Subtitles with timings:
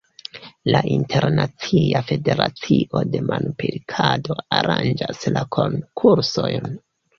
[0.75, 6.77] La Internacia Federacio de Manpilkado aranĝas la konkursojn.